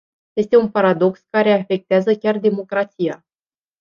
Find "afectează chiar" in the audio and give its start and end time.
1.51-2.37